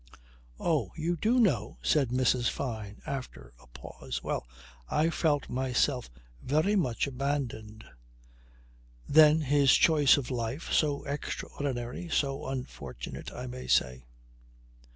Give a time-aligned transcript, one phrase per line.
[0.59, 0.91] "Oh!
[0.95, 2.49] You do know," said Mrs.
[2.49, 4.23] Fyne after a pause.
[4.23, 4.47] "Well
[4.89, 6.09] I felt myself
[6.41, 7.85] very much abandoned.
[9.07, 14.07] Then his choice of life so extraordinary, so unfortunate, I may say.